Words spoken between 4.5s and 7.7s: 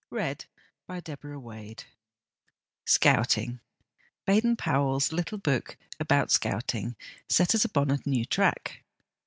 Powell's little book about Scout ing set us